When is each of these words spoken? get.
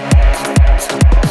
get. 0.00 1.23